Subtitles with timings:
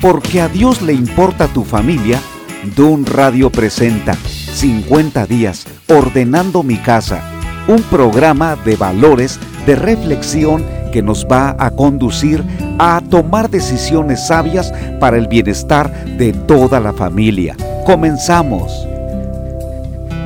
[0.00, 2.20] Porque a Dios le importa tu familia,
[2.74, 7.22] Dun Radio presenta 50 días ordenando mi casa,
[7.68, 12.42] un programa de valores, de reflexión que nos va a conducir
[12.78, 17.54] a tomar decisiones sabias para el bienestar de toda la familia.
[17.84, 18.86] Comenzamos.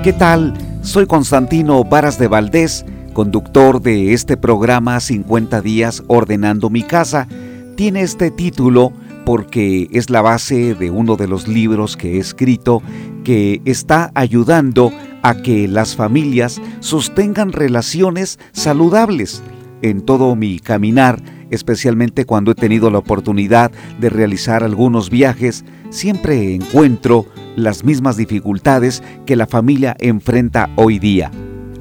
[0.05, 0.55] ¿Qué tal?
[0.83, 7.27] Soy Constantino Varas de Valdés, conductor de este programa 50 días ordenando mi casa.
[7.75, 8.93] Tiene este título
[9.25, 12.83] porque es la base de uno de los libros que he escrito
[13.25, 14.93] que está ayudando
[15.23, 19.43] a que las familias sostengan relaciones saludables.
[19.83, 26.55] En todo mi caminar, especialmente cuando he tenido la oportunidad de realizar algunos viajes, siempre
[26.55, 31.31] encuentro las mismas dificultades que la familia enfrenta hoy día.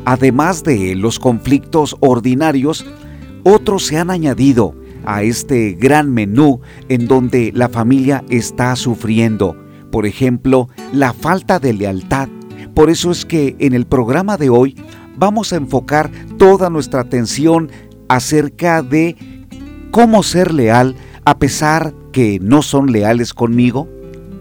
[0.05, 2.85] Además de los conflictos ordinarios,
[3.43, 4.75] otros se han añadido
[5.05, 9.55] a este gran menú en donde la familia está sufriendo.
[9.91, 12.29] Por ejemplo, la falta de lealtad.
[12.73, 14.75] Por eso es que en el programa de hoy
[15.15, 17.69] vamos a enfocar toda nuestra atención
[18.07, 19.15] acerca de
[19.91, 20.95] cómo ser leal
[21.25, 23.87] a pesar que no son leales conmigo.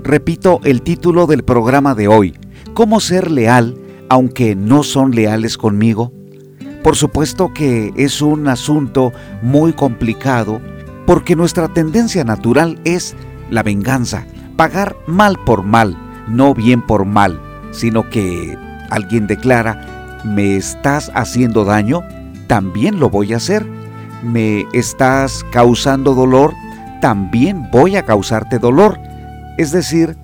[0.02, 2.34] Repito el título del programa de hoy,
[2.74, 3.76] ¿Cómo ser leal
[4.08, 6.10] aunque no son leales conmigo?
[6.82, 10.60] Por supuesto que es un asunto muy complicado
[11.06, 13.14] porque nuestra tendencia natural es
[13.50, 15.96] la venganza, pagar mal por mal,
[16.28, 18.56] no bien por mal, sino que
[18.90, 22.02] alguien declara, me estás haciendo daño,
[22.46, 23.64] también lo voy a hacer,
[24.22, 26.52] me estás causando dolor,
[27.00, 28.98] también voy a causarte dolor.
[29.58, 30.16] Es decir,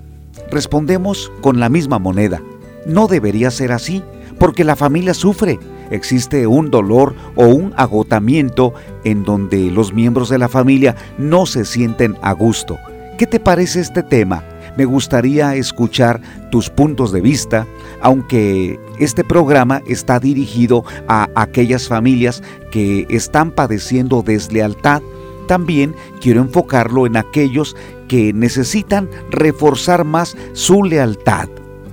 [0.51, 2.41] respondemos con la misma moneda.
[2.87, 4.03] No debería ser así,
[4.39, 5.59] porque la familia sufre,
[5.91, 11.65] existe un dolor o un agotamiento en donde los miembros de la familia no se
[11.65, 12.79] sienten a gusto.
[13.19, 14.45] ¿Qué te parece este tema?
[14.77, 16.21] Me gustaría escuchar
[16.53, 17.67] tus puntos de vista,
[18.01, 25.03] aunque este programa está dirigido a aquellas familias que están padeciendo deslealtad,
[25.49, 27.75] también quiero enfocarlo en aquellos
[28.07, 31.49] que necesitan reforzar más su lealtad.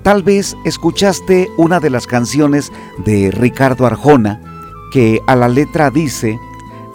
[0.05, 2.71] Tal vez escuchaste una de las canciones
[3.03, 4.39] de Ricardo Arjona
[4.91, 6.39] que a la letra dice,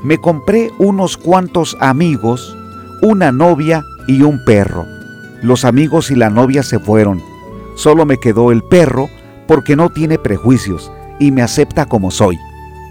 [0.04, 2.56] me compré unos cuantos amigos,
[3.02, 4.86] una novia y un perro.
[5.42, 7.20] Los amigos y la novia se fueron.
[7.74, 9.08] Solo me quedó el perro
[9.48, 12.38] porque no tiene prejuicios y me acepta como soy.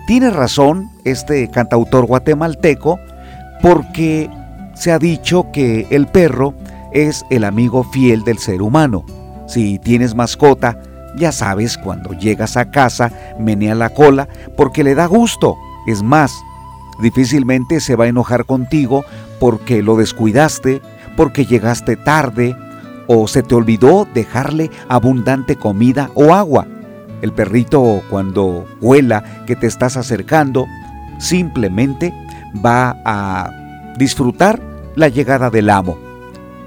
[0.05, 2.99] Tiene razón este cantautor guatemalteco
[3.61, 4.29] porque
[4.75, 6.55] se ha dicho que el perro
[6.91, 9.05] es el amigo fiel del ser humano.
[9.49, 10.79] Si tienes mascota,
[11.17, 15.57] ya sabes, cuando llegas a casa, menea la cola porque le da gusto.
[15.87, 16.31] Es más,
[17.01, 19.03] difícilmente se va a enojar contigo
[19.39, 20.83] porque lo descuidaste,
[21.17, 22.55] porque llegaste tarde
[23.07, 26.67] o se te olvidó dejarle abundante comida o agua.
[27.23, 30.67] El perrito cuando huela que te estás acercando,
[31.17, 32.13] simplemente
[32.63, 33.49] va a
[33.97, 34.61] disfrutar
[34.95, 35.97] la llegada del amo.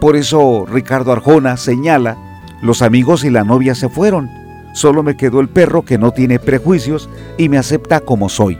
[0.01, 2.17] Por eso Ricardo Arjona señala
[2.63, 4.31] los amigos y la novia se fueron.
[4.73, 8.57] Solo me quedó el perro que no tiene prejuicios y me acepta como soy.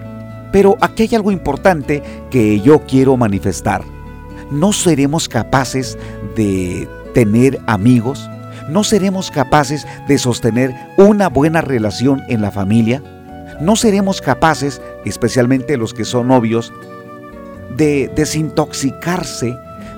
[0.53, 3.83] Pero aquí hay algo importante que yo quiero manifestar.
[4.51, 5.97] ¿No seremos capaces
[6.37, 8.29] de tener amigos?
[8.69, 13.03] ¿No seremos capaces de sostener una buena relación en la familia?
[13.61, 16.73] ¿No seremos capaces, especialmente los que son novios,
[17.77, 19.57] de desintoxicarse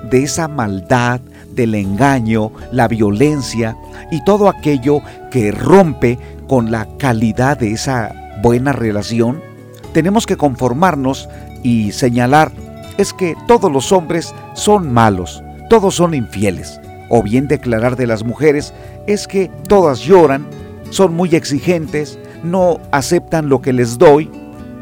[0.09, 1.19] de esa maldad,
[1.55, 3.75] del engaño, la violencia
[4.11, 5.01] y todo aquello
[5.31, 9.41] que rompe con la calidad de esa buena relación,
[9.93, 11.29] tenemos que conformarnos
[11.63, 12.51] y señalar
[12.97, 16.79] es que todos los hombres son malos, todos son infieles.
[17.09, 18.73] O bien declarar de las mujeres
[19.07, 20.45] es que todas lloran,
[20.89, 24.29] son muy exigentes, no aceptan lo que les doy.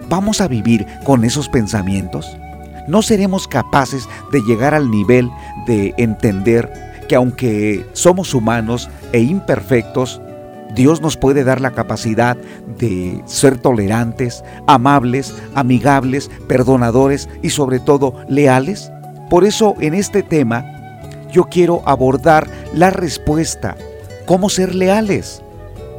[0.09, 2.37] ¿Vamos a vivir con esos pensamientos?
[2.87, 5.29] No seremos capaces de llegar al nivel
[5.65, 6.71] de entender
[7.07, 10.21] que aunque somos humanos e imperfectos,
[10.73, 12.35] Dios nos puede dar la capacidad
[12.79, 18.91] de ser tolerantes, amables, amigables, perdonadores y sobre todo leales.
[19.29, 20.65] Por eso en este tema
[21.31, 23.75] yo quiero abordar la respuesta,
[24.25, 25.41] cómo ser leales.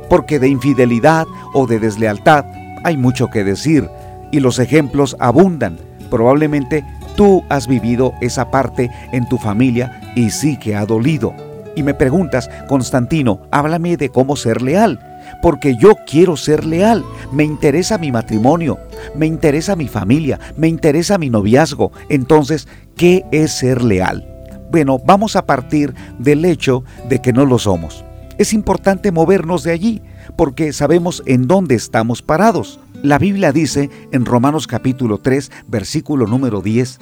[0.08, 2.44] Porque de infidelidad o de deslealtad
[2.84, 3.88] hay mucho que decir
[4.30, 5.78] y los ejemplos abundan.
[6.04, 6.84] Probablemente
[7.16, 11.34] tú has vivido esa parte en tu familia y sí que ha dolido.
[11.76, 15.00] Y me preguntas, Constantino, háblame de cómo ser leal.
[15.42, 17.04] Porque yo quiero ser leal.
[17.32, 18.78] Me interesa mi matrimonio,
[19.14, 21.92] me interesa mi familia, me interesa mi noviazgo.
[22.08, 24.28] Entonces, ¿qué es ser leal?
[24.70, 28.04] Bueno, vamos a partir del hecho de que no lo somos.
[28.38, 30.02] Es importante movernos de allí
[30.36, 32.80] porque sabemos en dónde estamos parados.
[33.04, 37.00] La Biblia dice en Romanos capítulo 3, versículo número 10,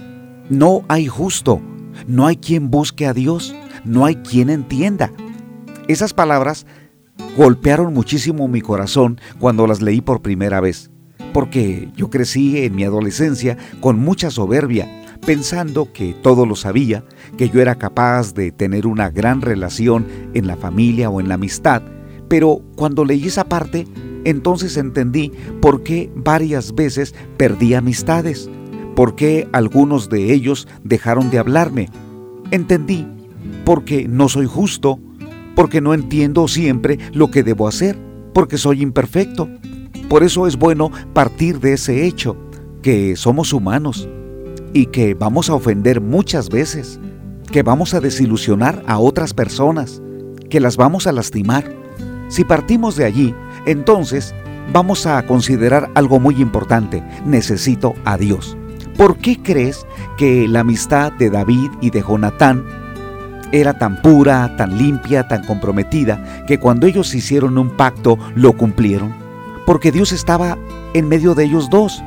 [0.51, 1.61] no hay justo,
[2.09, 3.55] no hay quien busque a Dios,
[3.85, 5.13] no hay quien entienda.
[5.87, 6.67] Esas palabras
[7.37, 10.91] golpearon muchísimo mi corazón cuando las leí por primera vez,
[11.33, 17.05] porque yo crecí en mi adolescencia con mucha soberbia, pensando que todo lo sabía,
[17.39, 21.35] que yo era capaz de tener una gran relación en la familia o en la
[21.35, 21.81] amistad,
[22.27, 23.87] pero cuando leí esa parte,
[24.25, 28.49] entonces entendí por qué varias veces perdí amistades,
[28.95, 31.89] por qué algunos de ellos dejaron de hablarme.
[32.51, 33.07] Entendí
[33.65, 34.99] porque no soy justo,
[35.55, 37.99] porque no entiendo siempre lo que debo hacer,
[38.33, 39.49] porque soy imperfecto.
[40.09, 42.37] Por eso es bueno partir de ese hecho,
[42.83, 44.09] que somos humanos
[44.73, 46.99] y que vamos a ofender muchas veces,
[47.51, 50.03] que vamos a desilusionar a otras personas,
[50.51, 51.65] que las vamos a lastimar.
[52.29, 53.35] Si partimos de allí,
[53.67, 54.35] entonces
[54.73, 57.03] vamos a considerar algo muy importante.
[57.25, 58.57] Necesito a Dios.
[58.97, 59.87] ¿Por qué crees
[60.19, 62.65] que la amistad de David y de Jonatán
[63.51, 69.15] era tan pura, tan limpia, tan comprometida, que cuando ellos hicieron un pacto lo cumplieron?
[69.67, 70.59] Porque Dios estaba
[70.95, 72.03] en medio de ellos dos.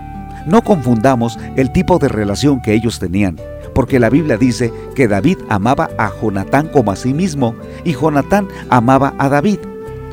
[0.46, 3.38] No confundamos el tipo de relación que ellos tenían,
[3.74, 8.48] porque la Biblia dice que David amaba a Jonatán como a sí mismo y Jonatán
[8.70, 9.60] amaba a David.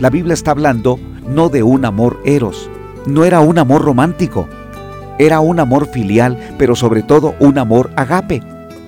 [0.00, 2.70] La Biblia está hablando no de un amor eros,
[3.06, 4.48] no era un amor romántico,
[5.18, 8.42] era un amor filial, pero sobre todo un amor agape,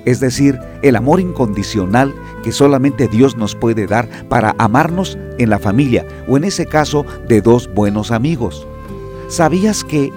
[0.05, 5.59] es decir, el amor incondicional que solamente Dios nos puede dar para amarnos en la
[5.59, 8.67] familia o en ese caso de dos buenos amigos.
[9.29, 10.13] ¿Sabías que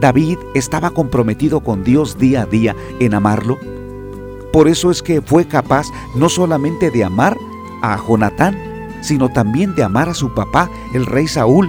[0.00, 3.58] David estaba comprometido con Dios día a día en amarlo?
[4.52, 7.38] Por eso es que fue capaz no solamente de amar
[7.82, 8.71] a Jonatán,
[9.02, 11.68] sino también de amar a su papá, el rey Saúl.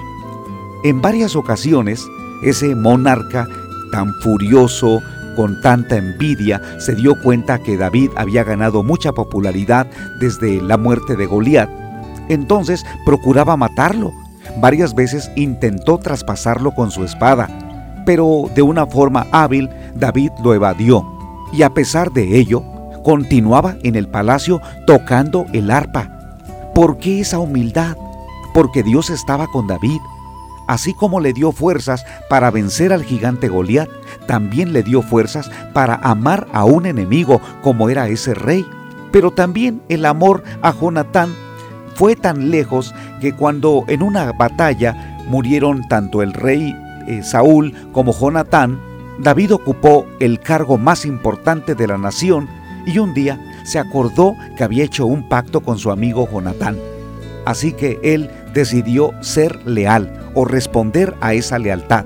[0.84, 2.06] En varias ocasiones,
[2.44, 3.48] ese monarca
[3.92, 5.02] tan furioso,
[5.36, 9.88] con tanta envidia, se dio cuenta que David había ganado mucha popularidad
[10.20, 11.70] desde la muerte de Goliat.
[12.30, 14.12] Entonces procuraba matarlo.
[14.58, 17.50] Varias veces intentó traspasarlo con su espada,
[18.06, 21.06] pero de una forma hábil David lo evadió.
[21.52, 22.64] Y a pesar de ello,
[23.04, 26.23] continuaba en el palacio tocando el arpa.
[26.74, 27.98] ¿Por qué esa humildad?
[28.54, 30.00] Porque Dios estaba con David
[30.68, 33.90] Así como le dio fuerzas para vencer al gigante Goliat,
[34.28, 38.66] también le dio fuerzas para amar a un enemigo como era ese rey.
[39.12, 41.36] Pero también el amor a Jonatán
[41.96, 46.76] fue tan lejos que cuando en una batalla murieron tanto el rey
[47.08, 48.80] eh, Saúl como Jonatán,
[49.20, 52.48] David ocupó el cargo más importante de la nación
[52.86, 56.78] y un día se acordó que había hecho un pacto con su amigo Jonatán.
[57.46, 62.06] Así que él decidió ser leal o responder a esa lealtad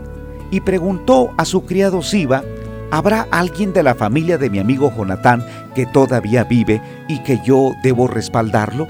[0.51, 2.43] y preguntó a su criado Siba,
[2.91, 5.45] ¿habrá alguien de la familia de mi amigo Jonatán
[5.75, 8.87] que todavía vive y que yo debo respaldarlo?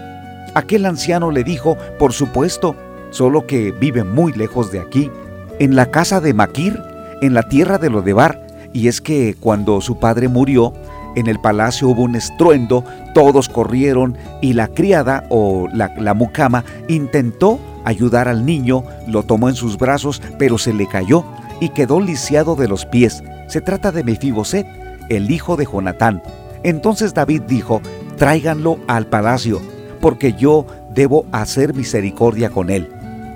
[0.53, 2.75] Aquel anciano le dijo, por supuesto,
[3.09, 5.11] solo que vive muy lejos de aquí,
[5.59, 6.79] en la casa de Maquir,
[7.21, 10.73] en la tierra de Lodebar, y es que cuando su padre murió,
[11.17, 12.83] en el palacio hubo un estruendo,
[13.15, 19.55] todos corrieron y la criada o la, mucama intentó ayudar al niño, lo tomó en
[19.55, 21.25] sus brazos, pero se le cayó
[21.59, 23.23] y quedó lisiado de los pies.
[23.47, 24.67] Se trata de Mefiboset,
[25.09, 26.21] el hijo de Jonatán.
[26.61, 27.81] Entonces David dijo,
[28.17, 29.59] tráiganlo al palacio,
[29.99, 32.87] porque yo debo hacer misericordia con él.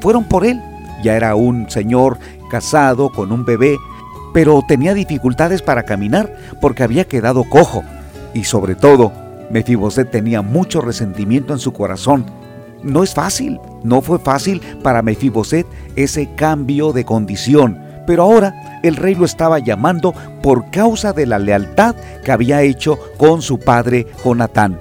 [0.02, 0.62] Fueron por él.
[1.04, 2.20] Ya era un señor
[2.52, 3.76] casado con un bebé,
[4.34, 7.84] pero tenía dificultades para caminar porque había quedado cojo.
[8.34, 9.12] Y sobre todo,
[9.50, 12.26] Mefiboset tenía mucho resentimiento en su corazón
[12.84, 18.96] no es fácil, no fue fácil para Mefiboset ese cambio de condición, pero ahora el
[18.96, 24.08] rey lo estaba llamando por causa de la lealtad que había hecho con su padre
[24.24, 24.80] Jonatán.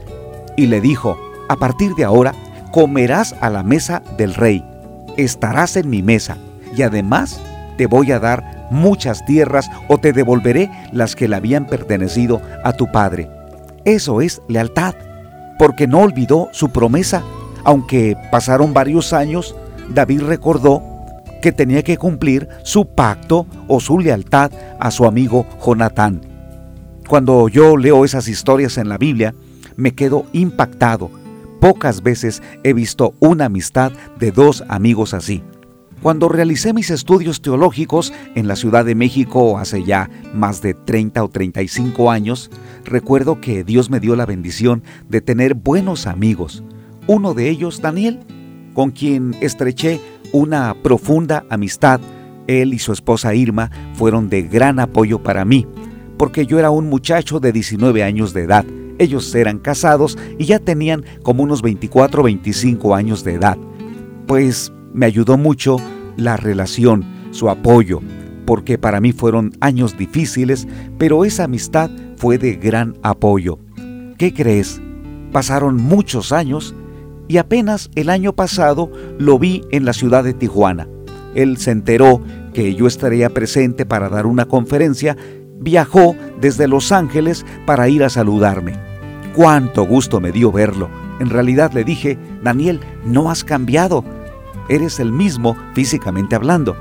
[0.56, 2.34] Y le dijo, a partir de ahora
[2.72, 4.64] comerás a la mesa del rey,
[5.16, 6.38] estarás en mi mesa,
[6.76, 7.40] y además
[7.76, 12.72] te voy a dar muchas tierras o te devolveré las que le habían pertenecido a
[12.72, 13.28] tu padre.
[13.84, 14.94] Eso es lealtad,
[15.58, 17.22] porque no olvidó su promesa
[17.64, 19.54] aunque pasaron varios años,
[19.92, 20.82] David recordó
[21.42, 26.20] que tenía que cumplir su pacto o su lealtad a su amigo Jonatán.
[27.08, 29.34] Cuando yo leo esas historias en la Biblia,
[29.76, 31.10] me quedo impactado.
[31.60, 35.42] Pocas veces he visto una amistad de dos amigos así.
[36.02, 41.22] Cuando realicé mis estudios teológicos en la Ciudad de México hace ya más de 30
[41.22, 42.50] o 35 años,
[42.86, 46.64] recuerdo que Dios me dio la bendición de tener buenos amigos.
[47.06, 48.20] Uno de ellos, Daniel,
[48.72, 50.00] con quien estreché
[50.32, 52.00] una profunda amistad.
[52.46, 55.66] Él y su esposa Irma fueron de gran apoyo para mí,
[56.16, 58.64] porque yo era un muchacho de 19 años de edad.
[58.98, 63.58] Ellos eran casados y ya tenían como unos 24 o 25 años de edad.
[64.26, 65.76] Pues me ayudó mucho
[66.16, 68.00] la relación, su apoyo,
[68.44, 70.66] porque para mí fueron años difíciles,
[70.98, 73.58] pero esa amistad fue de gran apoyo.
[74.18, 74.80] ¿Qué crees?
[75.32, 76.74] Pasaron muchos años
[77.28, 80.88] y apenas el año pasado lo vi en la ciudad de Tijuana.
[81.34, 82.20] Él se enteró
[82.52, 85.16] que yo estaría presente para dar una conferencia,
[85.60, 88.72] viajó desde Los Ángeles para ir a saludarme.
[89.34, 90.90] Cuánto gusto me dio verlo.
[91.20, 94.04] En realidad le dije, Daniel, no has cambiado
[94.70, 96.76] eres el mismo físicamente hablando.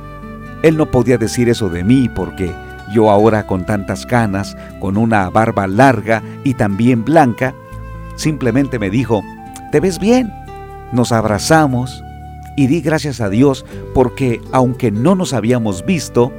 [0.61, 2.53] Él no podía decir eso de mí porque
[2.93, 7.53] yo ahora con tantas canas, con una barba larga y también blanca,
[8.15, 9.21] simplemente me dijo,
[9.71, 10.31] te ves bien.
[10.91, 12.03] Nos abrazamos
[12.55, 16.31] y di gracias a Dios porque aunque no nos habíamos visto,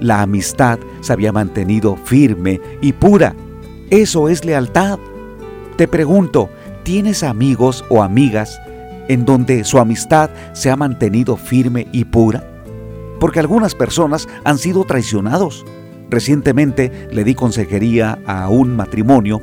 [0.00, 3.34] la amistad se había mantenido firme y pura.
[3.90, 4.98] Eso es lealtad.
[5.76, 6.50] Te pregunto,
[6.82, 8.58] ¿tienes amigos o amigas
[9.08, 12.44] en donde su amistad se ha mantenido firme y pura?
[13.20, 15.64] Porque algunas personas han sido traicionados.
[16.10, 19.42] Recientemente le di consejería a un matrimonio,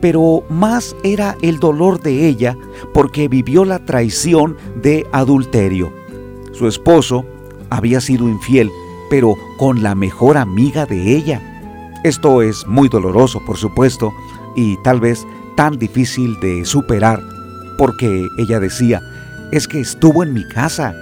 [0.00, 2.56] pero más era el dolor de ella
[2.94, 5.92] porque vivió la traición de adulterio.
[6.52, 7.24] Su esposo
[7.68, 8.70] había sido infiel,
[9.10, 11.40] pero con la mejor amiga de ella.
[12.02, 14.12] Esto es muy doloroso, por supuesto,
[14.56, 15.26] y tal vez
[15.56, 17.20] tan difícil de superar
[17.80, 19.00] porque ella decía,
[19.52, 20.94] es que estuvo en mi casa,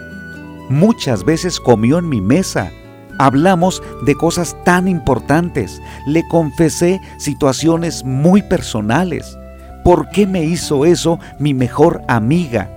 [0.69, 2.71] muchas veces comió en mi mesa,
[3.19, 9.37] hablamos de cosas tan importantes, le confesé situaciones muy personales.
[9.83, 12.71] ¿Por qué me hizo eso mi mejor amiga?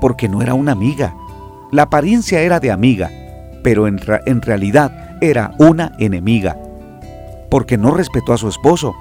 [0.00, 1.14] Porque no era una amiga.
[1.70, 3.12] La apariencia era de amiga,
[3.62, 6.56] pero en, en realidad era una enemiga.
[7.48, 8.92] Porque no respetó a su esposo.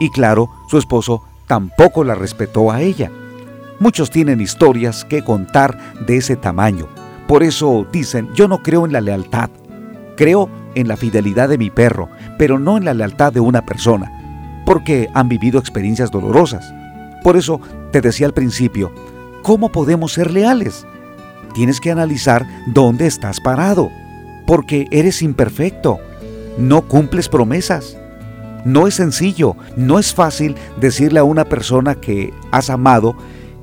[0.00, 3.12] Y claro, su esposo tampoco la respetó a ella.
[3.80, 6.88] Muchos tienen historias que contar de ese tamaño.
[7.28, 9.50] Por eso dicen, yo no creo en la lealtad.
[10.16, 12.08] Creo en la fidelidad de mi perro,
[12.38, 16.74] pero no en la lealtad de una persona, porque han vivido experiencias dolorosas.
[17.22, 17.60] Por eso
[17.92, 18.92] te decía al principio,
[19.42, 20.84] ¿cómo podemos ser leales?
[21.54, 23.90] Tienes que analizar dónde estás parado,
[24.46, 25.98] porque eres imperfecto,
[26.58, 27.96] no cumples promesas.
[28.64, 33.14] No es sencillo, no es fácil decirle a una persona que has amado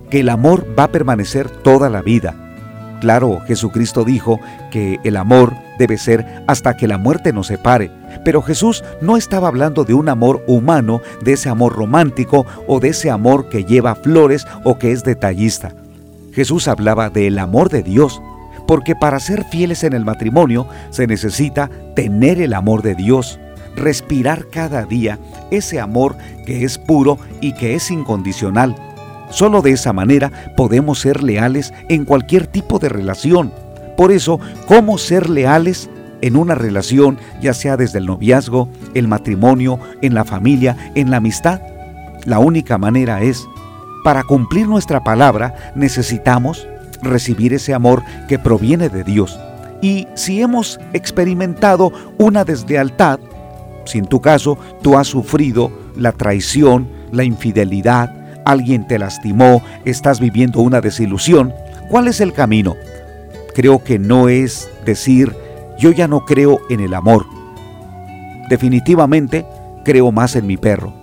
[0.10, 2.36] que el amor va a permanecer toda la vida.
[3.02, 4.40] Claro, Jesucristo dijo
[4.72, 7.92] que el amor debe ser hasta que la muerte nos separe,
[8.24, 12.90] pero Jesús no estaba hablando de un amor humano, de ese amor romántico o de
[12.90, 15.74] ese amor que lleva flores o que es detallista.
[16.34, 18.22] Jesús hablaba del amor de Dios,
[18.68, 23.40] porque para ser fieles en el matrimonio se necesita tener el amor de Dios,
[23.76, 25.20] respirar cada día
[25.52, 28.76] ese amor que es puro y que es incondicional
[29.30, 33.52] Solo de esa manera podemos ser leales en cualquier tipo de relación.
[33.98, 35.90] Por eso, ¿cómo ser leales
[36.22, 41.18] en una relación, ya sea desde el noviazgo, el matrimonio, en la familia, en la
[41.18, 41.62] amistad?
[42.26, 43.46] La única manera es,
[44.04, 46.68] para cumplir nuestra palabra, necesitamos
[47.02, 49.40] recibir ese amor que proviene de Dios.
[49.82, 53.20] Y si hemos experimentado una deslealtad,
[53.86, 60.20] si en tu caso tú has sufrido la traición, la infidelidad, alguien te lastimó, estás
[60.20, 61.54] viviendo una desilusión,
[61.90, 62.76] ¿cuál es el camino?
[63.54, 65.36] Creo que no es decir,
[65.78, 67.26] yo ya no creo en el amor.
[68.50, 69.46] Definitivamente
[69.84, 70.94] creo más en mi perro.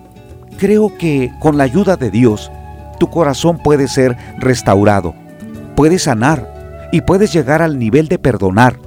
[0.57, 2.51] Creo que con la ayuda de Dios,
[2.99, 5.13] tu corazón puede ser restaurado,
[5.75, 8.77] puedes sanar y puedes llegar al nivel de perdonar.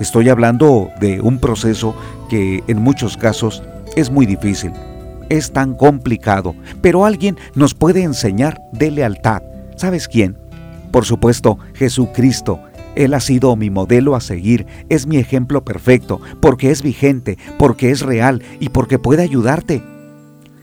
[0.00, 1.94] Estoy hablando de un proceso
[2.28, 3.62] que en muchos casos
[3.94, 4.72] es muy difícil
[5.28, 9.42] es tan complicado, pero alguien nos puede enseñar de lealtad.
[9.76, 10.36] ¿Sabes quién?
[10.90, 12.60] Por supuesto, Jesucristo.
[12.94, 17.90] Él ha sido mi modelo a seguir, es mi ejemplo perfecto, porque es vigente, porque
[17.90, 19.82] es real y porque puede ayudarte.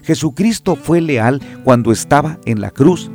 [0.01, 3.11] Jesucristo fue leal cuando estaba en la cruz.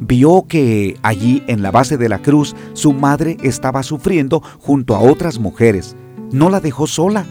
[0.00, 5.00] Vio que allí en la base de la cruz su madre estaba sufriendo junto a
[5.00, 5.96] otras mujeres.
[6.32, 7.26] No la dejó sola,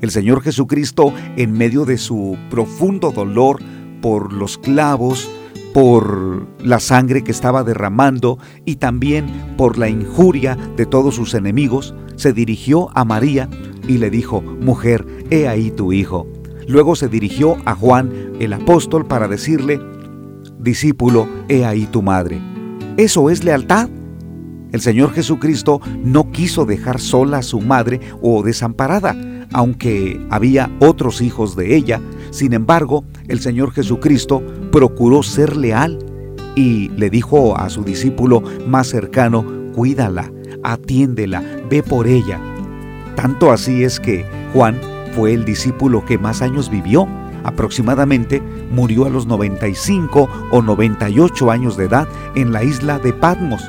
[0.00, 3.60] el Señor Jesucristo, en medio de su profundo dolor
[4.00, 5.28] por los clavos,
[5.74, 9.26] por la sangre que estaba derramando y también
[9.56, 13.48] por la injuria de todos sus enemigos, se dirigió a María
[13.86, 16.26] y le dijo, Mujer, he ahí tu hijo.
[16.66, 19.80] Luego se dirigió a Juan el apóstol para decirle,
[20.58, 22.40] Discípulo, he ahí tu madre.
[22.96, 23.88] ¿Eso es lealtad?
[24.72, 29.16] El Señor Jesucristo no quiso dejar sola a su madre o desamparada,
[29.52, 32.00] aunque había otros hijos de ella.
[32.30, 35.98] Sin embargo, el Señor Jesucristo procuró ser leal
[36.54, 40.30] y le dijo a su discípulo más cercano, cuídala,
[40.62, 42.40] atiéndela, ve por ella.
[43.14, 44.80] Tanto así es que Juan
[45.14, 47.08] fue el discípulo que más años vivió.
[47.44, 53.62] Aproximadamente murió a los 95 o 98 años de edad en la isla de Patmos.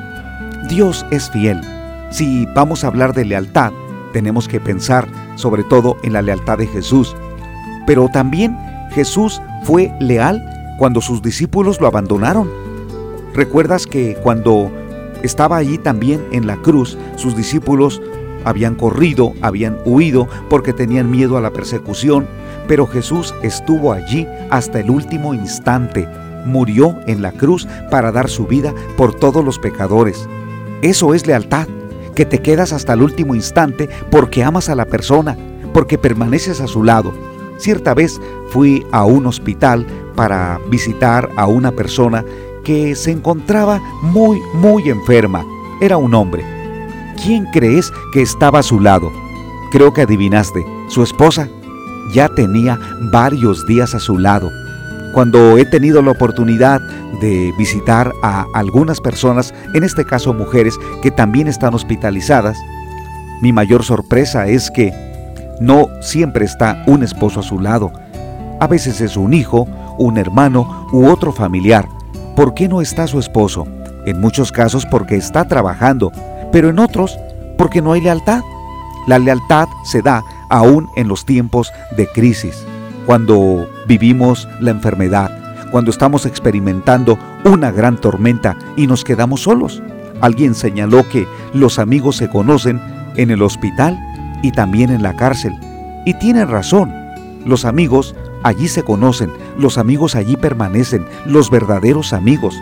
[0.68, 1.60] Dios es fiel.
[2.10, 3.72] Si vamos a hablar de lealtad,
[4.12, 5.08] tenemos que pensar
[5.40, 7.16] sobre todo en la lealtad de Jesús.
[7.86, 8.56] Pero también
[8.92, 10.44] Jesús fue leal
[10.78, 12.48] cuando sus discípulos lo abandonaron.
[13.34, 14.70] ¿Recuerdas que cuando
[15.22, 18.00] estaba allí también en la cruz, sus discípulos
[18.44, 22.26] habían corrido, habían huido porque tenían miedo a la persecución,
[22.66, 26.08] pero Jesús estuvo allí hasta el último instante.
[26.46, 30.28] Murió en la cruz para dar su vida por todos los pecadores.
[30.80, 31.68] Eso es lealtad,
[32.14, 35.36] que te quedas hasta el último instante porque amas a la persona,
[35.72, 37.12] porque permaneces a su lado.
[37.58, 39.86] Cierta vez fui a un hospital
[40.16, 42.24] para visitar a una persona
[42.64, 45.44] que se encontraba muy, muy enferma.
[45.80, 46.44] Era un hombre.
[47.22, 49.10] ¿Quién crees que estaba a su lado?
[49.72, 50.64] Creo que adivinaste.
[50.88, 51.48] Su esposa
[52.12, 52.78] ya tenía
[53.12, 54.50] varios días a su lado.
[55.12, 56.80] Cuando he tenido la oportunidad
[57.20, 62.56] de visitar a algunas personas, en este caso mujeres, que también están hospitalizadas,
[63.40, 64.92] mi mayor sorpresa es que
[65.60, 67.90] no siempre está un esposo a su lado.
[68.60, 69.66] A veces es un hijo,
[69.98, 71.88] un hermano u otro familiar.
[72.36, 73.66] ¿Por qué no está su esposo?
[74.06, 76.12] En muchos casos porque está trabajando,
[76.52, 77.18] pero en otros
[77.58, 78.42] porque no hay lealtad.
[79.08, 82.64] La lealtad se da aún en los tiempos de crisis
[83.10, 85.32] cuando vivimos la enfermedad,
[85.72, 89.82] cuando estamos experimentando una gran tormenta y nos quedamos solos.
[90.20, 92.80] Alguien señaló que los amigos se conocen
[93.16, 93.98] en el hospital
[94.44, 95.52] y también en la cárcel.
[96.06, 96.94] Y tienen razón.
[97.44, 102.54] Los amigos allí se conocen, los amigos allí permanecen, los verdaderos amigos.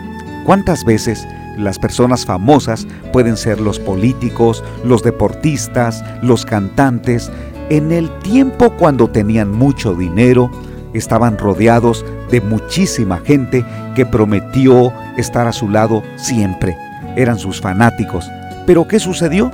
[0.47, 1.27] ¿Cuántas veces
[1.59, 7.31] las personas famosas pueden ser los políticos, los deportistas, los cantantes,
[7.69, 10.49] en el tiempo cuando tenían mucho dinero,
[10.93, 16.75] estaban rodeados de muchísima gente que prometió estar a su lado siempre.
[17.15, 18.29] Eran sus fanáticos.
[18.65, 19.51] Pero ¿qué sucedió?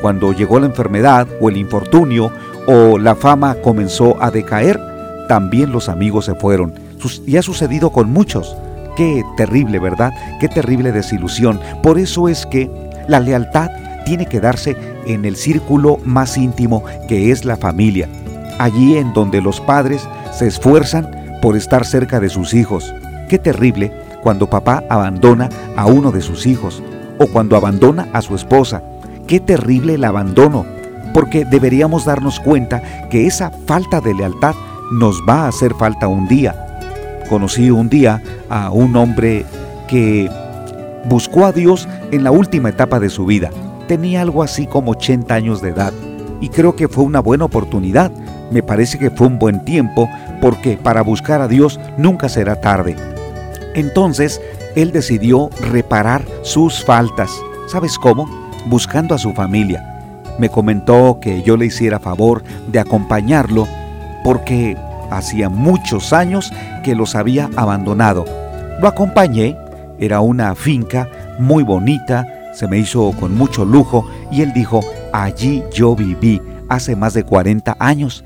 [0.00, 2.30] Cuando llegó la enfermedad o el infortunio
[2.66, 4.78] o la fama comenzó a decaer,
[5.28, 6.74] también los amigos se fueron.
[7.26, 8.56] Y ha sucedido con muchos.
[8.96, 10.12] Qué terrible, ¿verdad?
[10.40, 11.60] Qué terrible desilusión.
[11.82, 12.70] Por eso es que
[13.08, 13.70] la lealtad
[14.04, 14.76] tiene que darse
[15.08, 18.08] en el círculo más íntimo que es la familia,
[18.58, 21.10] allí en donde los padres se esfuerzan
[21.42, 22.94] por estar cerca de sus hijos.
[23.28, 23.92] Qué terrible
[24.22, 26.82] cuando papá abandona a uno de sus hijos
[27.18, 28.82] o cuando abandona a su esposa.
[29.26, 30.66] Qué terrible el abandono,
[31.14, 34.54] porque deberíamos darnos cuenta que esa falta de lealtad
[34.92, 36.54] nos va a hacer falta un día.
[37.28, 39.44] Conocí un día a un hombre
[39.86, 40.30] que
[41.04, 43.50] buscó a Dios en la última etapa de su vida
[43.88, 45.92] tenía algo así como 80 años de edad
[46.40, 48.12] y creo que fue una buena oportunidad.
[48.52, 50.08] Me parece que fue un buen tiempo
[50.40, 52.94] porque para buscar a Dios nunca será tarde.
[53.74, 54.40] Entonces,
[54.76, 57.30] él decidió reparar sus faltas.
[57.66, 58.28] ¿Sabes cómo?
[58.66, 59.84] Buscando a su familia.
[60.38, 63.66] Me comentó que yo le hiciera favor de acompañarlo
[64.22, 64.76] porque
[65.10, 66.52] hacía muchos años
[66.84, 68.24] que los había abandonado.
[68.80, 69.56] Lo acompañé,
[69.98, 71.08] era una finca
[71.40, 74.80] muy bonita, se me hizo con mucho lujo y él dijo,
[75.12, 78.24] allí yo viví hace más de 40 años.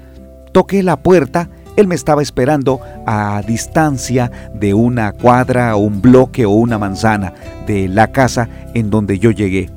[0.53, 6.51] Toqué la puerta, él me estaba esperando a distancia de una cuadra, un bloque o
[6.51, 7.33] una manzana
[7.67, 9.71] de la casa en donde yo llegué.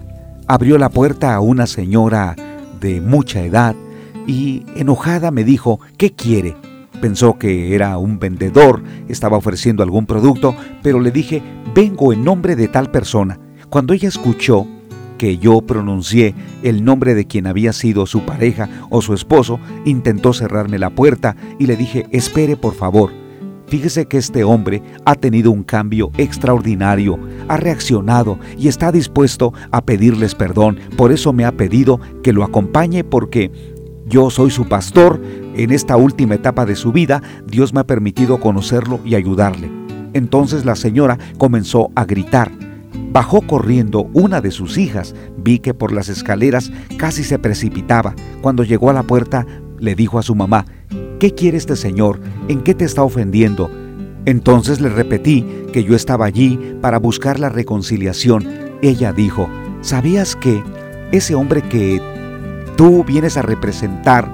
[0.48, 2.36] Abrió la puerta a una señora
[2.80, 3.76] de mucha edad
[4.28, 6.56] y enojada me dijo, ¿qué quiere?
[7.02, 11.42] Pensó que era un vendedor, estaba ofreciendo algún producto, pero le dije,
[11.74, 13.40] vengo en nombre de tal persona.
[13.76, 14.66] Cuando ella escuchó
[15.18, 16.34] que yo pronuncié
[16.64, 21.36] el nombre de quien había sido su pareja o su esposo, intentó cerrarme la puerta
[21.60, 23.12] y le dije, espere por favor.
[23.68, 29.82] Fíjese que este hombre ha tenido un cambio extraordinario, ha reaccionado y está dispuesto a
[29.82, 30.80] pedirles perdón.
[30.96, 33.52] Por eso me ha pedido que lo acompañe porque
[34.06, 35.22] yo soy su pastor.
[35.54, 39.70] En esta última etapa de su vida, Dios me ha permitido conocerlo y ayudarle.
[40.14, 42.65] Entonces la señora comenzó a gritar.
[43.16, 45.16] Bajó corriendo una de sus hijas.
[45.38, 48.14] Vi que por las escaleras casi se precipitaba.
[48.42, 49.48] Cuando llegó a la puerta,
[49.80, 50.66] le dijo a su mamá,
[51.18, 52.20] ¿qué quiere este señor?
[52.50, 53.72] ¿En qué te está ofendiendo?
[54.26, 58.50] Entonces le repetí que yo estaba allí para buscar la reconciliación.
[58.82, 59.48] Ella dijo,
[59.80, 60.62] ¿sabías que
[61.14, 62.02] ese hombre que
[62.76, 64.30] tú vienes a representar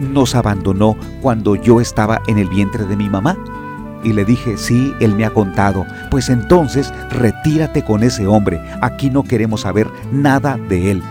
[0.00, 3.38] nos abandonó cuando yo estaba en el vientre de mi mamá?
[4.06, 5.84] Y le dije, sí, él me ha contado.
[6.12, 8.62] Pues entonces retírate con ese hombre.
[8.80, 11.02] Aquí no queremos saber nada de él.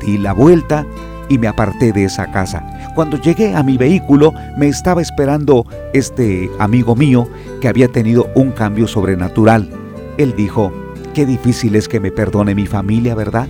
[0.00, 0.84] Di la vuelta
[1.28, 2.64] y me aparté de esa casa.
[2.96, 7.28] Cuando llegué a mi vehículo me estaba esperando este amigo mío
[7.60, 9.70] que había tenido un cambio sobrenatural.
[10.18, 10.72] Él dijo,
[11.14, 13.46] qué difícil es que me perdone mi familia, ¿verdad?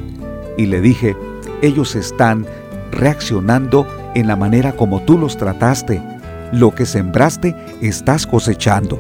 [0.59, 1.17] Y le dije,
[1.63, 2.45] ellos están
[2.93, 6.03] reaccionando en la manera como tú los trataste.
[6.53, 8.99] Lo que sembraste estás cosechando.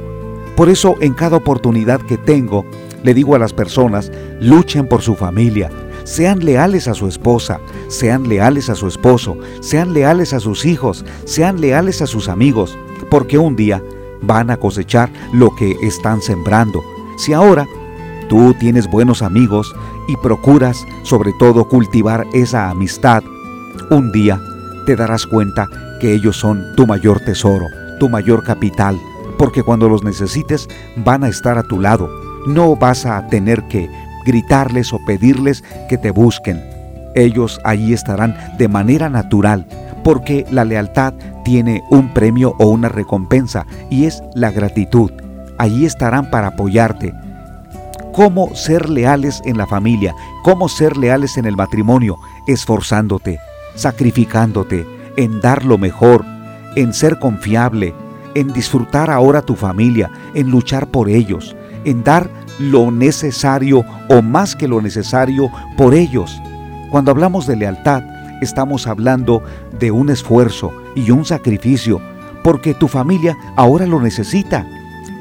[0.56, 2.64] Por eso en cada oportunidad que tengo,
[3.02, 5.70] le digo a las personas, luchen por su familia,
[6.04, 11.04] sean leales a su esposa, sean leales a su esposo, sean leales a sus hijos,
[11.24, 12.78] sean leales a sus amigos,
[13.10, 13.82] porque un día
[14.22, 16.82] van a cosechar lo que están sembrando.
[17.18, 17.66] Si ahora
[18.28, 19.74] tú tienes buenos amigos
[20.08, 23.22] y procuras sobre todo cultivar esa amistad,
[23.90, 24.40] un día
[24.86, 27.66] te darás cuenta que ellos son tu mayor tesoro,
[27.98, 28.98] tu mayor capital,
[29.38, 32.08] porque cuando los necesites van a estar a tu lado.
[32.46, 33.90] No vas a tener que
[34.24, 36.62] gritarles o pedirles que te busquen.
[37.14, 39.66] Ellos allí estarán de manera natural,
[40.04, 45.10] porque la lealtad tiene un premio o una recompensa y es la gratitud.
[45.58, 47.14] Allí estarán para apoyarte.
[48.12, 50.14] ¿Cómo ser leales en la familia?
[50.42, 52.16] ¿Cómo ser leales en el matrimonio?
[52.46, 53.38] Esforzándote,
[53.74, 56.24] sacrificándote, en dar lo mejor,
[56.74, 57.94] en ser confiable,
[58.34, 64.54] en disfrutar ahora tu familia, en luchar por ellos, en dar lo necesario o más
[64.54, 66.40] que lo necesario por ellos.
[66.90, 68.02] Cuando hablamos de lealtad,
[68.40, 69.42] estamos hablando
[69.78, 72.00] de un esfuerzo y un sacrificio,
[72.42, 74.66] porque tu familia ahora lo necesita.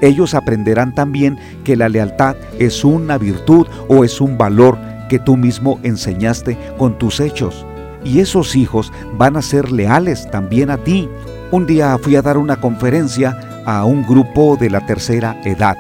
[0.02, 4.78] Ellos aprenderán también que la lealtad es una virtud o es un valor
[5.10, 7.66] que tú mismo enseñaste con tus hechos.
[8.06, 11.10] Y esos hijos van a ser leales también a ti.
[11.52, 15.76] Un día fui a dar una conferencia a un grupo de la tercera edad.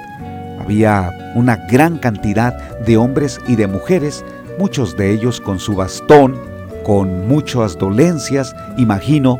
[0.59, 4.25] Había una gran cantidad de hombres y de mujeres,
[4.57, 6.35] muchos de ellos con su bastón,
[6.83, 9.39] con muchas dolencias, imagino,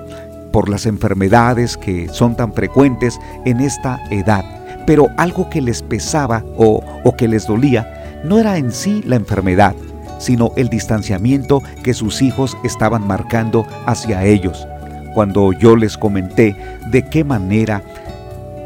[0.52, 4.46] por las enfermedades que son tan frecuentes en esta edad.
[4.86, 6.82] Pero algo que les pesaba o,
[7.18, 9.76] que les dolía no era en sí la enfermedad,
[10.18, 14.68] sino el distanciamiento que sus hijos estaban marcando hacia ellos.
[15.14, 16.56] Cuando yo les comenté
[16.92, 17.82] de qué manera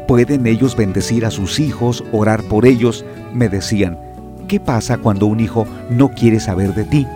[0.08, 3.98] pueden ellos bendecir a sus hijos, orar por ellos, me decían,
[4.48, 7.06] ¿qué pasa cuando un hijo no quiere saber de ti?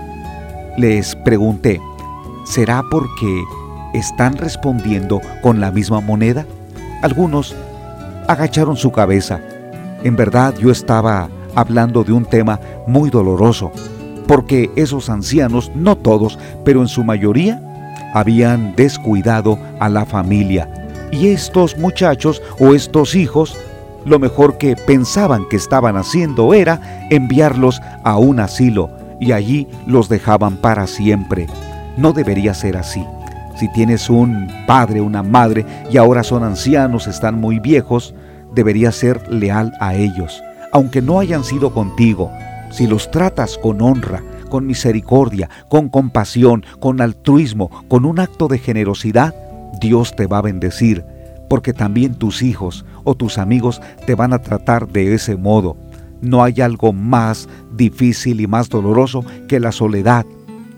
[0.77, 1.81] Les pregunté,
[2.45, 3.43] ¿será porque
[3.95, 6.47] están respondiendo con la misma moneda?
[7.03, 7.57] Algunos
[8.29, 9.41] agacharon su cabeza.
[10.05, 13.73] En verdad yo estaba hablando de un tema muy doloroso,
[14.27, 17.61] porque esos ancianos, no todos, pero en su mayoría,
[18.15, 20.69] habían descuidado a la familia.
[21.11, 23.57] Y estos muchachos o estos hijos
[24.05, 30.09] lo mejor que pensaban que estaban haciendo era enviarlos a un asilo y allí los
[30.09, 31.47] dejaban para siempre.
[31.97, 33.05] No debería ser así.
[33.59, 38.15] Si tienes un padre, una madre y ahora son ancianos, están muy viejos,
[38.53, 42.31] deberías ser leal a ellos, aunque no hayan sido contigo.
[42.75, 48.59] Si los tratas con honra, con misericordia, con compasión, con altruismo, con un acto de
[48.59, 49.33] generosidad,
[49.81, 51.05] Dios te va a bendecir
[51.49, 55.77] porque también tus hijos o tus amigos te van a tratar de ese modo.
[56.21, 60.27] No hay algo más difícil y más doloroso que la soledad.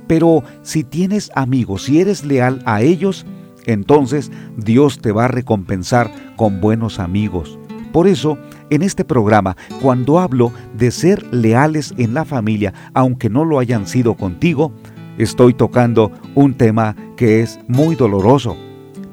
[0.07, 3.25] Pero si tienes amigos, si eres leal a ellos,
[3.65, 7.59] entonces Dios te va a recompensar con buenos amigos.
[7.91, 8.37] Por eso,
[8.71, 13.87] en este programa, cuando hablo de ser leales en la familia, aunque no lo hayan
[13.87, 14.73] sido contigo,
[15.19, 18.57] estoy tocando un tema que es muy doloroso,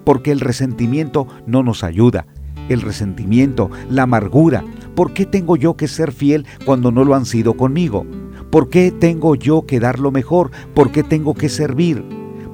[0.03, 2.25] porque el resentimiento no nos ayuda.
[2.69, 4.63] El resentimiento, la amargura.
[4.95, 8.05] ¿Por qué tengo yo que ser fiel cuando no lo han sido conmigo?
[8.49, 10.51] ¿Por qué tengo yo que dar lo mejor?
[10.73, 12.03] ¿Por qué tengo que servir?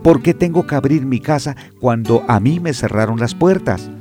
[0.04, 3.92] ¿Por qué tengo que abrir mi casa cuando a mí me cerraron las puertas?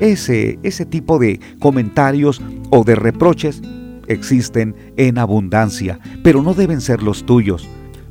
[0.00, 3.62] Ese, ese tipo de comentarios o de reproches
[4.08, 7.68] existen en abundancia, pero no deben ser los tuyos.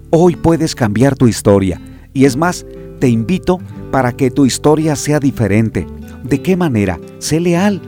[0.09, 1.79] Hoy puedes cambiar tu historia
[2.13, 2.65] y es más,
[2.99, 3.59] te invito
[3.91, 5.85] para que tu historia sea diferente.
[6.23, 6.99] ¿De qué manera?
[7.19, 7.81] Sé leal.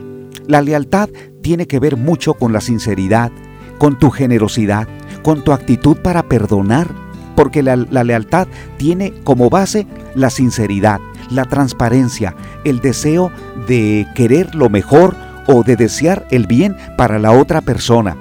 [0.47, 1.09] La lealtad
[1.41, 3.31] tiene que ver mucho con la sinceridad,
[3.77, 4.87] con tu generosidad,
[5.23, 6.87] con tu actitud para perdonar,
[7.35, 8.47] porque la, lealtad
[8.77, 13.31] tiene como base la sinceridad, la transparencia, el deseo
[13.67, 15.15] de querer lo mejor
[15.47, 18.17] o de desear el bien para la otra persona.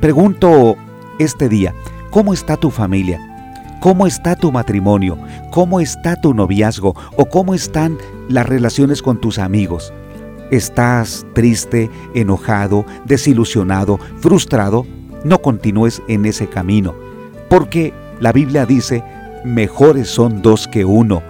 [0.00, 0.76] Pregunto
[1.18, 1.74] este día,
[2.10, 3.20] ¿cómo está tu familia?
[3.80, 5.18] ¿Cómo está tu matrimonio?
[5.50, 6.94] ¿Cómo está tu noviazgo?
[7.16, 9.92] ¿O cómo están las relaciones con tus amigos?
[10.52, 14.86] ¿Estás triste, enojado, desilusionado, frustrado?
[15.24, 16.94] No continúes en ese camino,
[17.48, 19.02] porque la Biblia dice,
[19.44, 21.22] mejores son dos que uno.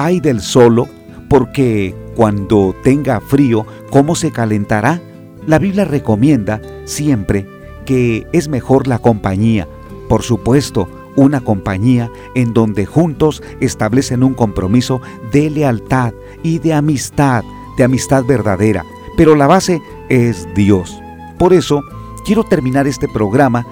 [0.00, 0.86] Hay del solo,
[1.28, 5.02] porque cuando tenga frío, ¿cómo se calentará?
[5.44, 7.48] La Biblia recomienda siempre
[7.84, 9.66] que es mejor la compañía.
[10.08, 15.00] Por supuesto, una compañía en donde juntos establecen un compromiso
[15.32, 16.12] de lealtad
[16.44, 17.42] y de amistad,
[17.76, 18.84] de amistad verdadera.
[19.16, 20.96] Pero la base es Dios.
[21.40, 21.82] Por eso,
[22.24, 23.66] quiero terminar este programa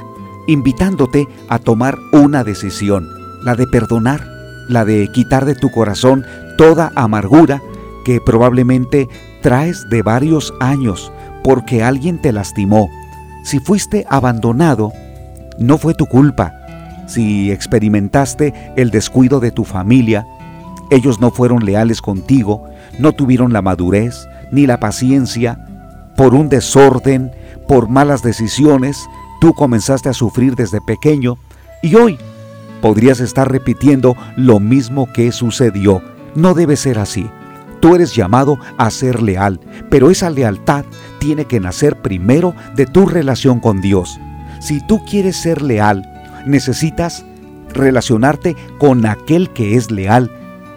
[0.49, 3.09] invitándote a tomar una decisión,
[3.45, 4.36] la de perdonar,
[4.69, 6.25] la de quitar de tu corazón
[6.57, 7.63] toda amargura
[8.05, 9.09] que probablemente
[9.43, 12.89] traes de varios años porque alguien te lastimó.
[13.45, 14.93] Si fuiste abandonado,
[15.59, 16.53] no fue tu culpa,
[17.07, 20.27] si experimentaste el descuido de tu familia,
[20.91, 25.59] ellos no fueron leales contigo, no tuvieron la madurez ni la paciencia,
[26.17, 27.33] por un desorden,
[27.69, 29.07] por malas decisiones,
[29.41, 31.37] tú comenzaste a sufrir desde pequeño
[31.83, 32.19] y hoy
[32.87, 36.03] podrías estar repitiendo lo mismo que sucedió.
[36.37, 37.29] No debe ser así.
[37.81, 39.59] Tú eres llamado a ser leal,
[39.91, 40.85] pero esa lealtad
[41.19, 44.21] tiene que nacer primero de tu relación con Dios.
[44.61, 46.09] Si tú quieres ser leal,
[46.47, 47.25] necesitas
[47.75, 50.31] relacionarte con aquel que es leal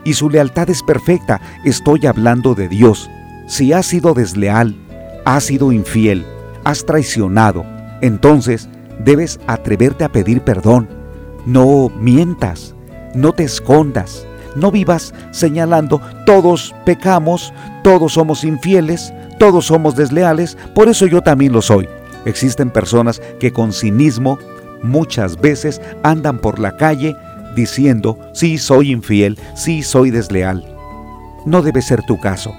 [0.04, 1.40] y su lealtad es perfecta.
[1.64, 3.08] Estoy hablando de Dios.
[3.46, 4.76] Si has sido desleal,
[5.26, 6.26] has sido infiel,
[6.64, 7.68] has traicionado,
[8.02, 8.68] entonces
[8.98, 10.99] debes atreverte a pedir perdón.
[11.46, 12.76] No mientas,
[13.14, 14.26] no te escondas,
[14.56, 21.54] no vivas señalando todos pecamos, todos somos infieles, todos somos desleales, por eso yo también
[21.54, 21.88] lo soy.
[22.26, 24.38] Existen personas que con cinismo
[24.84, 27.16] muchas veces andan por la calle
[27.56, 30.66] diciendo, sí soy infiel, sí soy desleal.
[31.46, 32.54] No debe ser tu caso.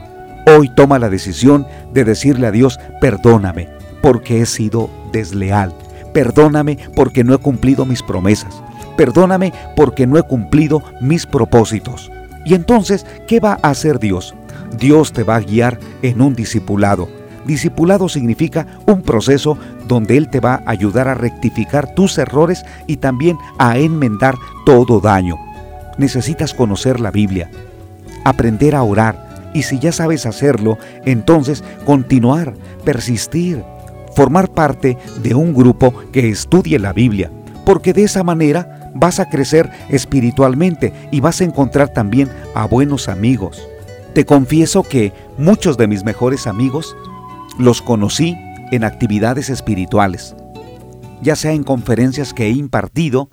[0.47, 3.69] Hoy toma la decisión de decirle a Dios, perdóname
[4.01, 5.75] porque he sido desleal.
[6.15, 8.63] Perdóname porque no he cumplido mis promesas.
[9.01, 12.13] Perdóname porque no he cumplido mis propósitos.
[12.45, 14.35] Y entonces, ¿qué va a hacer Dios?
[14.79, 17.09] Dios te va a guiar en un discipulado
[17.47, 19.57] Discipulado significa un proceso
[19.89, 24.35] donde Él te va a ayudar a rectificar tus errores y también a enmendar
[24.67, 25.37] todo daño.
[25.97, 27.51] Necesitas conocer la Biblia,
[28.25, 33.65] aprender a orar y si ya sabes hacerlo, entonces continuar, persistir,
[34.15, 37.31] formar parte de un grupo que estudie la Biblia,
[37.65, 43.09] porque de esa manera vas a crecer espiritualmente y vas a encontrar también a buenos
[43.09, 43.67] amigos.
[44.15, 46.97] Te confieso que muchos de mis mejores amigos
[47.59, 48.37] los conocí
[48.73, 50.35] en actividades espirituales,
[51.23, 53.31] ya sea en conferencias que he impartido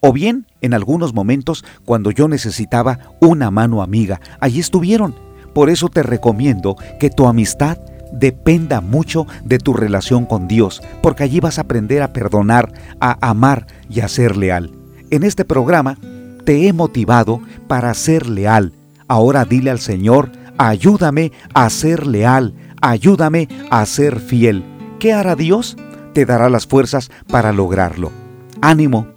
[0.00, 4.20] o bien en algunos momentos cuando yo necesitaba una mano amiga.
[4.40, 5.14] Allí estuvieron.
[5.54, 7.78] Por eso te recomiendo que tu amistad
[8.14, 13.18] dependa mucho de tu relación con Dios, porque allí vas a aprender a perdonar, a
[13.28, 14.72] amar y a ser leal.
[15.10, 15.98] En este programa
[16.44, 18.72] te he motivado para ser leal.
[19.08, 24.64] Ahora dile al Señor, ayúdame a ser leal, ayúdame a ser fiel.
[24.98, 25.76] ¿Qué hará Dios?
[26.12, 28.12] Te dará las fuerzas para lograrlo.
[28.60, 29.08] Ánimo.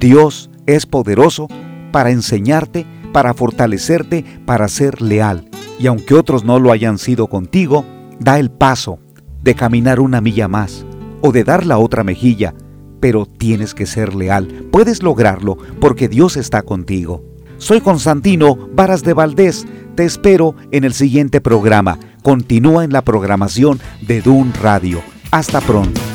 [0.00, 1.46] Dios es poderoso
[1.92, 5.48] para enseñarte, para fortalecerte, para ser leal.
[5.78, 7.84] Y aunque otros no lo hayan sido contigo,
[8.20, 8.98] da el paso
[9.42, 10.86] de caminar una milla más
[11.20, 12.54] o de dar la otra mejilla,
[13.00, 14.48] pero tienes que ser leal.
[14.70, 17.22] Puedes lograrlo porque Dios está contigo.
[17.58, 19.66] Soy Constantino Varas de Valdés.
[19.94, 25.02] Te espero en el siguiente programa continúa en la programación de Dun Radio.
[25.30, 26.13] Hasta pronto.